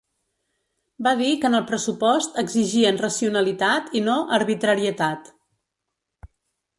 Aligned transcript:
Va 1.07 1.11
dir 1.17 1.33
que 1.41 1.49
en 1.49 1.57
el 1.57 1.67
pressupost 1.71 2.39
exigien 2.43 2.97
racionalitat 3.03 3.93
i 3.99 4.01
no 4.07 4.15
arbitrarietat. 4.41 5.31